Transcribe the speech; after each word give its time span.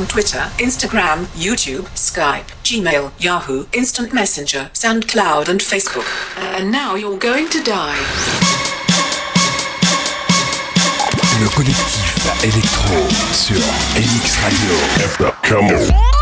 on 0.00 0.06
Twitter, 0.06 0.38
Instagram, 0.58 1.26
YouTube, 1.36 1.84
Skype, 1.94 2.46
Gmail, 2.64 3.12
Yahoo, 3.18 3.66
Instant 3.72 4.12
Messenger, 4.12 4.70
SoundCloud, 4.72 5.48
and 5.48 5.60
Facebook. 5.60 6.06
And 6.36 6.72
now 6.72 6.94
you're 6.94 7.18
going 7.18 7.48
to 7.50 7.62
die. 7.62 7.98
Le 11.40 11.48
collectif 11.48 12.16
électro 12.42 12.96
sur 13.32 13.60
NX 13.96 14.36
Radio. 14.42 15.32
Come 15.42 15.66
on. 15.66 16.19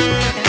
Yeah. 0.00 0.41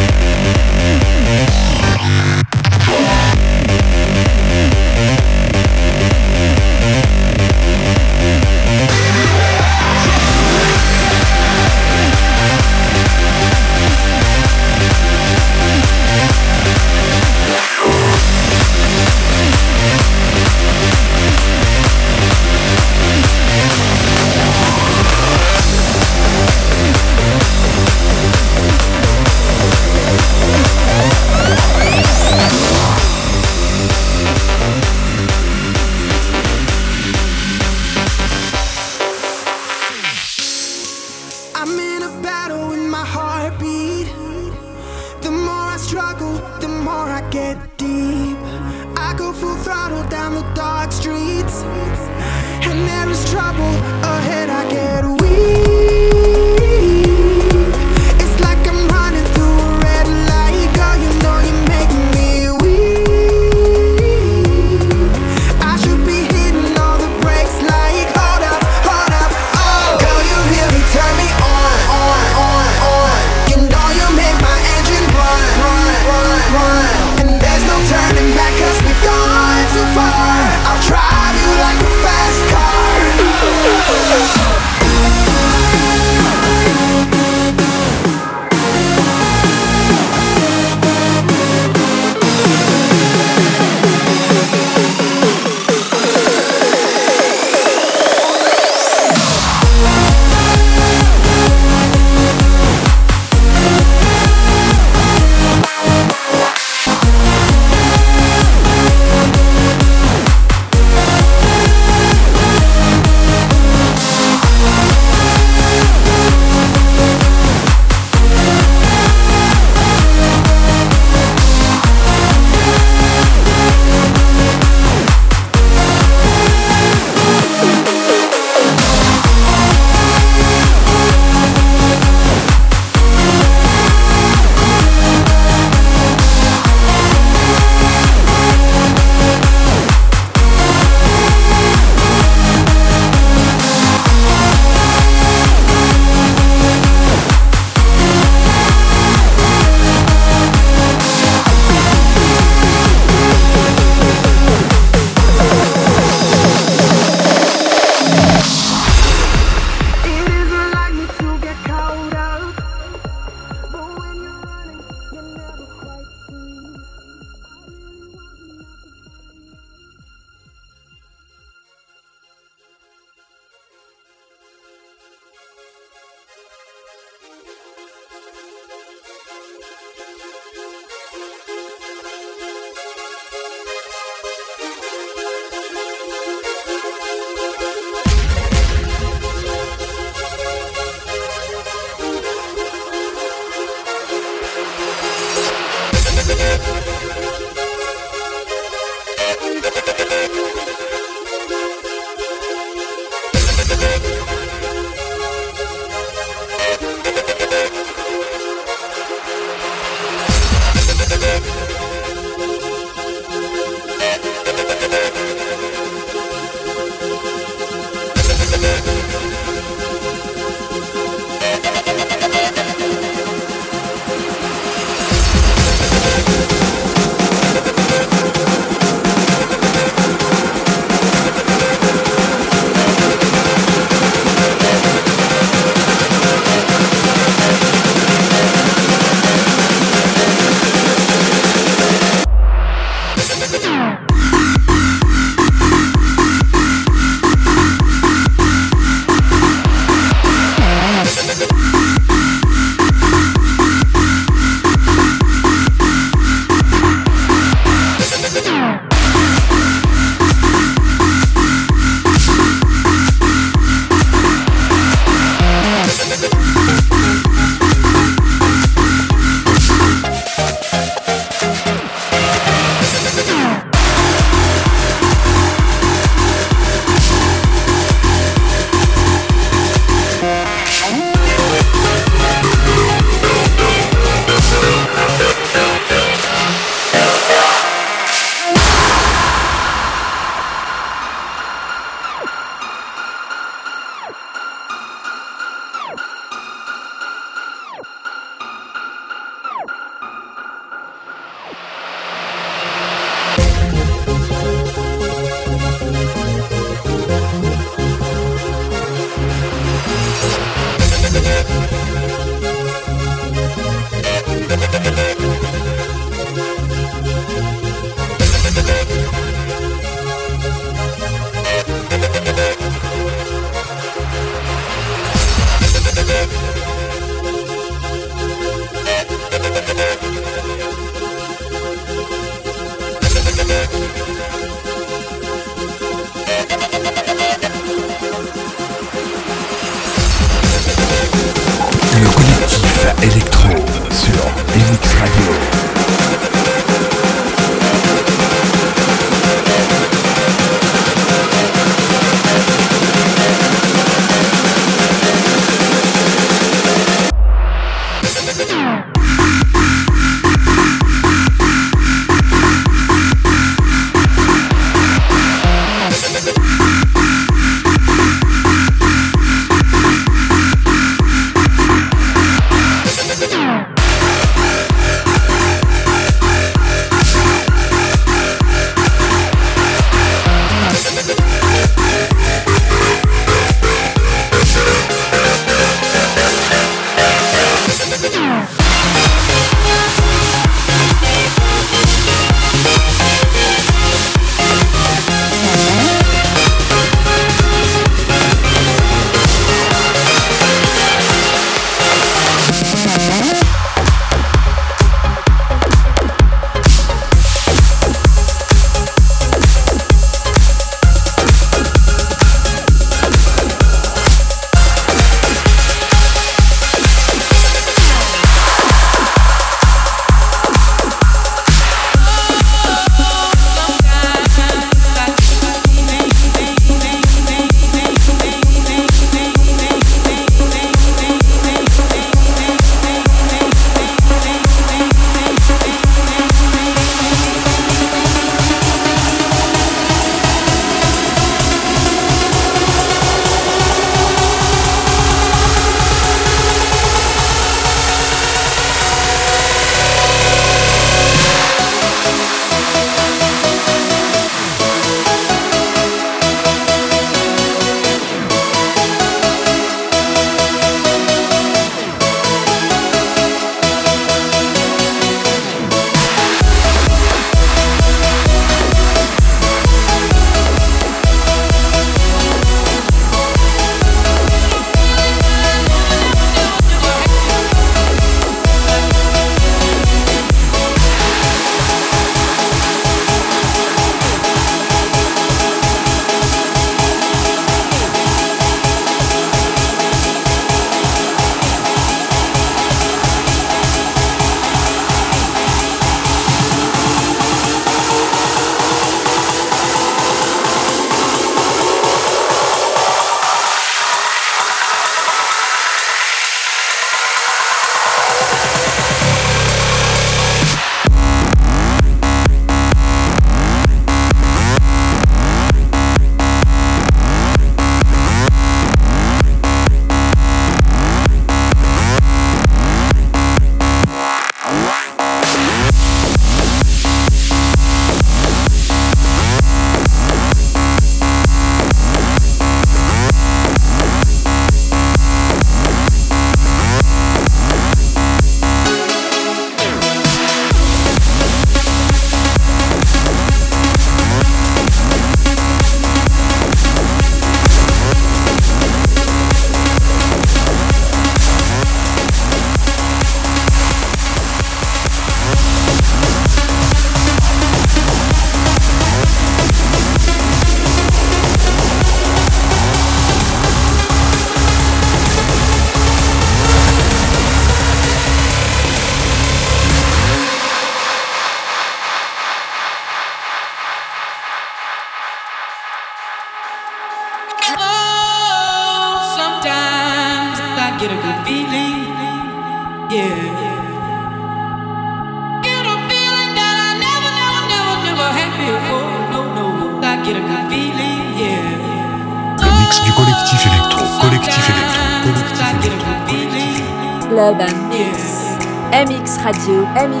M 599.73 599.93
E 599.93 600.00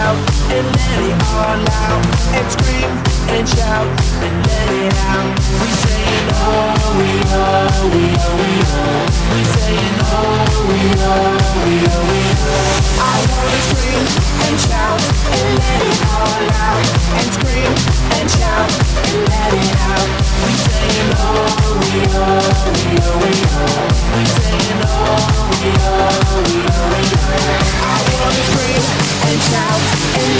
this 0.00 0.39
and 0.50 0.66
let 0.66 1.00
it 1.10 1.20
all 1.32 1.62
out. 1.62 2.04
And 2.36 2.46
scream 2.52 2.90
and 3.34 3.46
shout 3.48 3.86
and 4.24 4.36
let 4.46 4.68
it 4.84 4.94
out. 5.10 5.30
We 5.60 5.68
saying 5.84 6.28
oh, 6.34 6.74
we 6.98 7.10
oh, 7.30 7.86
we 7.94 8.04
oh, 8.18 8.34
we 8.40 8.52
oh. 8.70 9.04
We 9.30 9.40
saying 9.54 9.98
oh, 10.10 10.18
we 10.68 10.80
oh, 10.98 11.38
we 11.64 11.74
oh, 11.86 12.02
we 12.10 12.18
oh. 12.34 12.98
I 12.98 13.16
wanna 13.30 13.60
scream 13.70 14.04
and 14.46 14.56
shout 14.66 15.00
and 15.30 15.48
let 15.60 15.82
it 15.90 16.00
all 16.10 16.44
out. 16.50 16.86
And 17.18 17.28
scream 17.36 17.72
and 18.18 18.26
shout 18.30 18.70
and 19.06 19.18
let 19.30 19.52
it 19.54 19.70
out. 19.86 20.08
We 20.42 20.52
saying 20.66 21.10
oh, 21.20 21.78
we 21.78 21.94
oh, 22.10 22.42
we 22.74 22.98
oh, 22.98 23.22
we 23.22 23.32
oh. 23.54 23.86
We 24.10 24.22
saying 24.26 24.82
oh, 24.82 25.14
we 25.60 25.70
oh, 25.70 26.18
we 26.42 26.58
oh, 26.66 26.90
we 26.90 27.02
oh. 27.14 27.38
I 27.80 28.02
wanna 28.10 28.42
scream 28.50 28.82
and 29.30 29.40
shout 29.50 29.80
and 30.20 30.39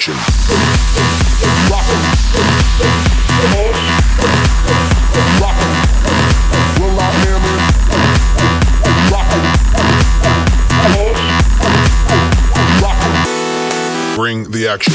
Bitch. 0.00 0.08
Rock. 1.70 1.84
Bring 14.16 14.50
the 14.50 14.68
action. 14.68 14.94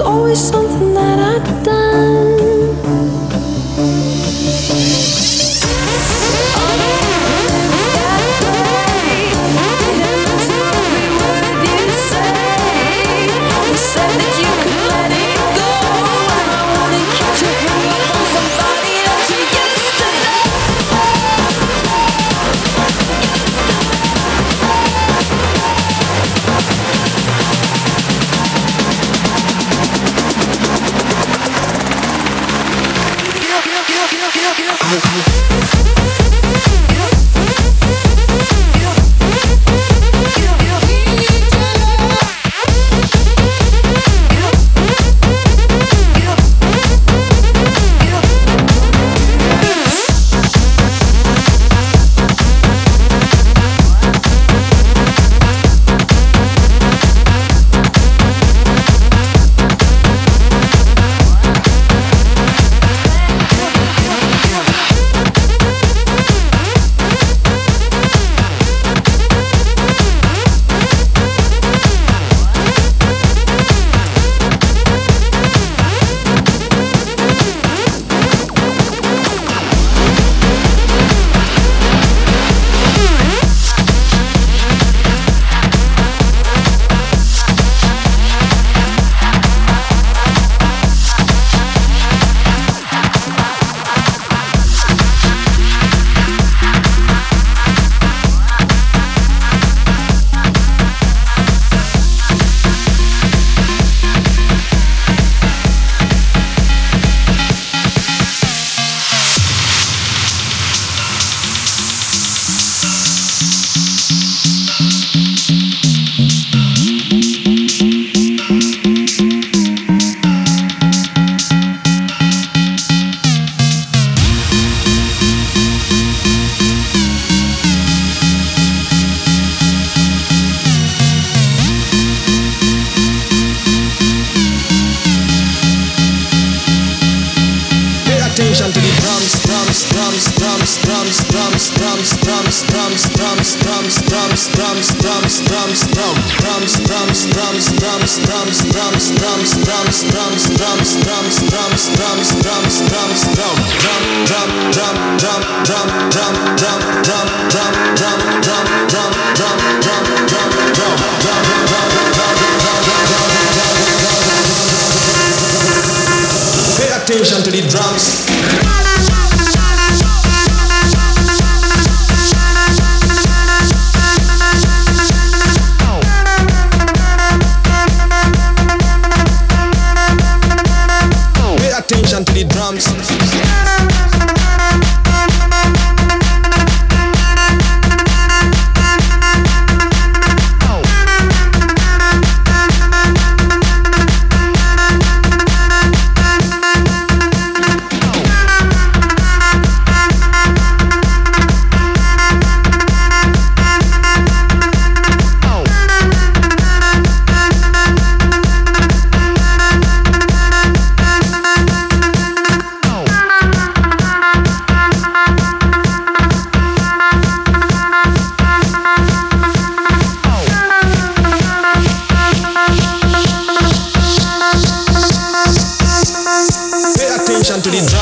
Always 0.00 0.38
something 0.38 0.94
that 0.94 1.18
I've 1.18 1.64
done. 1.64 2.27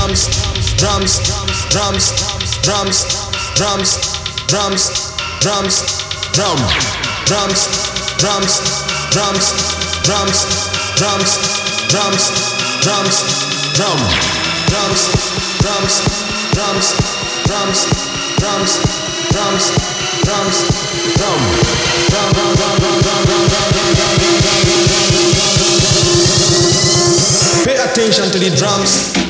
Drums, 0.07 0.29
drums, 0.77 1.19
drums, 1.71 2.15
drums, 2.63 3.03
drums, 3.57 3.99
drums, 4.47 4.79
drums, 5.43 5.83
drum, 6.33 6.59
drums, 7.27 7.67
drums, 8.23 8.53
drums, 9.11 9.11
drums, 9.11 9.51
drums, 10.07 10.39
drums, 11.91 12.23
drums, 12.87 13.17
drum, 13.75 13.99
drums, 14.71 15.11
drums, 15.59 15.95
drums, 16.55 16.95
drums, 17.47 17.83
drums, 18.39 18.71
drums, 19.27 19.65
drums, 20.23 20.57
drum, 21.17 21.41
drum, 22.07 22.31
drum, 22.31 22.53
drum, 22.55 22.73
drum, 22.77 22.77
drum, 22.77 23.03
drum, 23.03 23.27
drum, 23.27 23.47
drum, 23.47 23.55
drum, 23.57 23.95
drum, 23.95 24.07
drum, 24.07 24.37
Pay 27.65 27.75
attention 27.75 28.31
to 28.31 28.39
the 28.39 28.55
drums. 28.57 29.26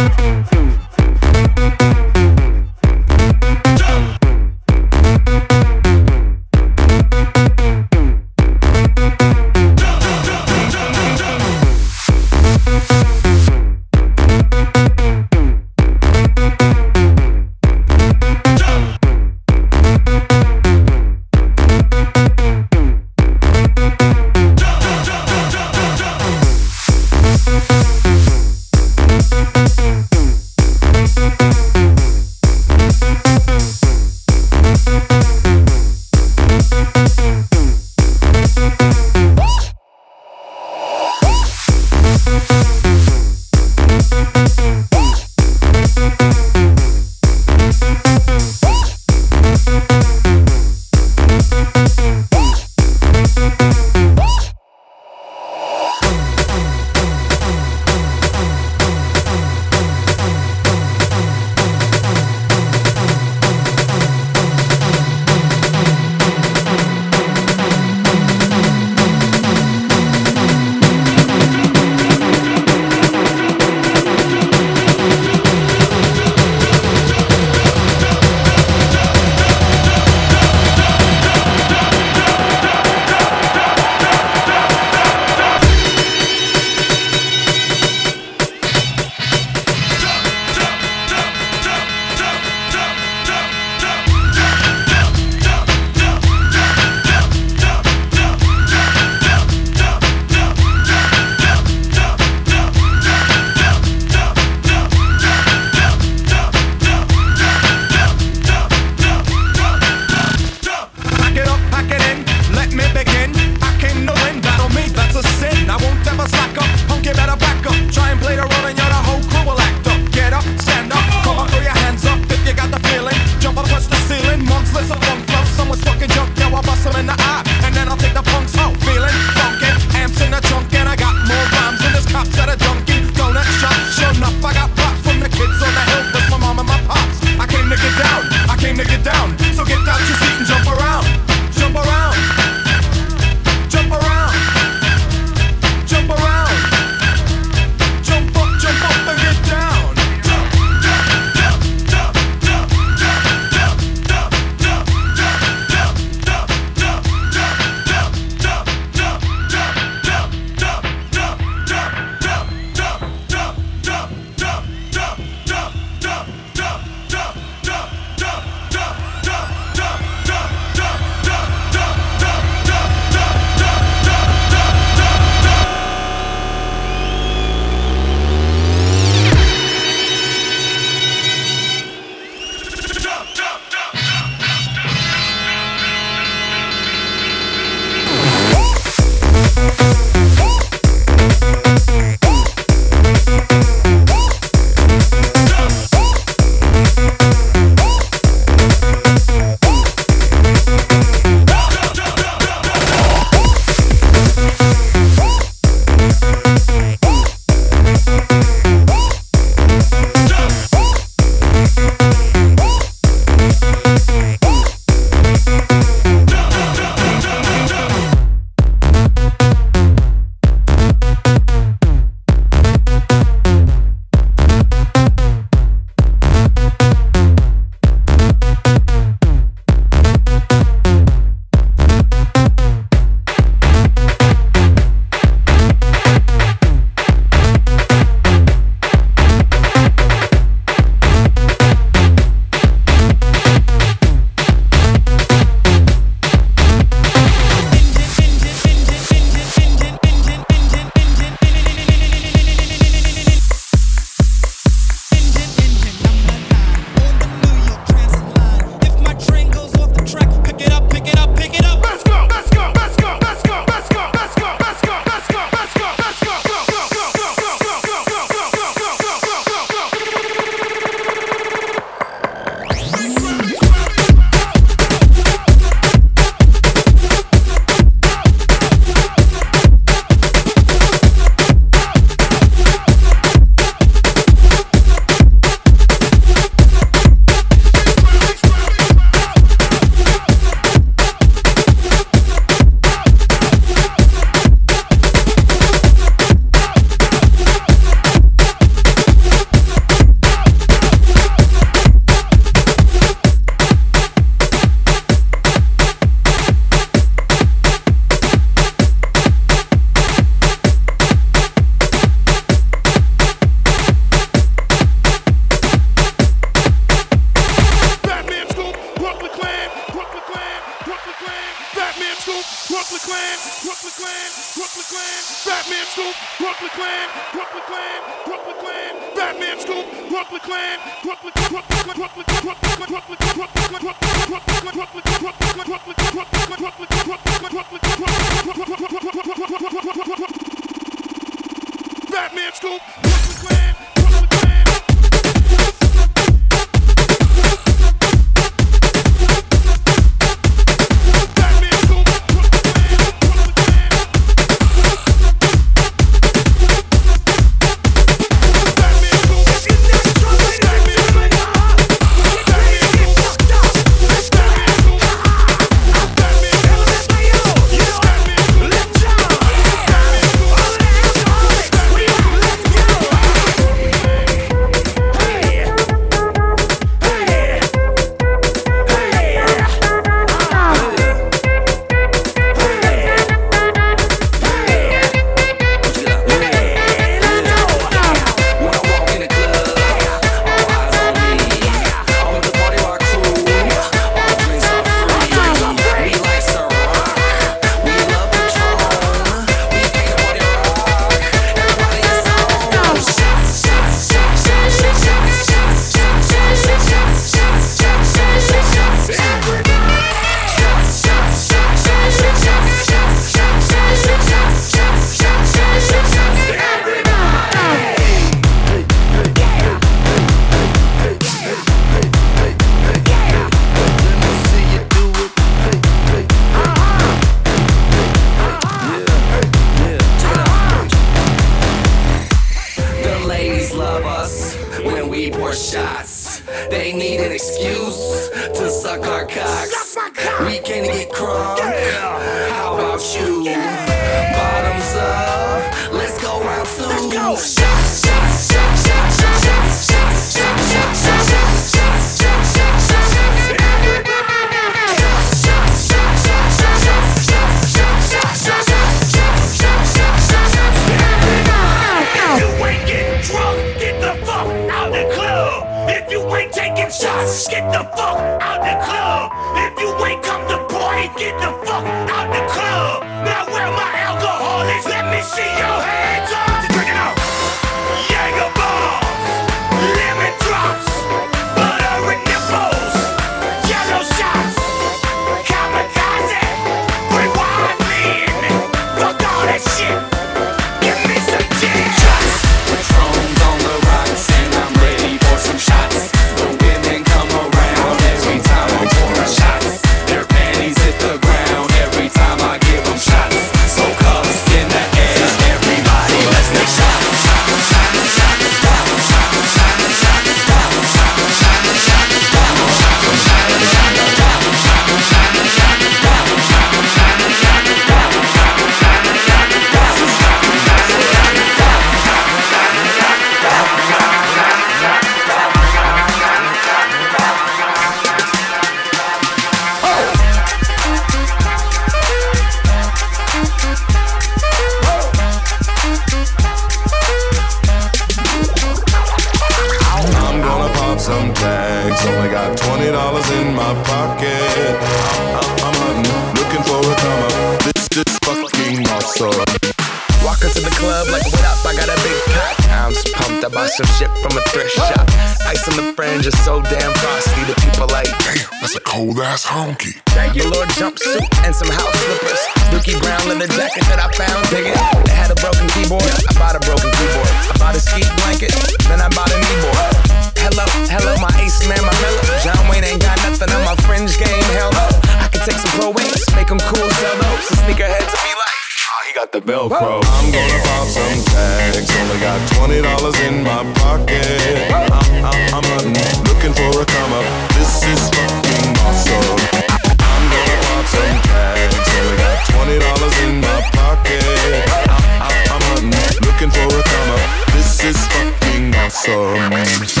song. 599.01 600.00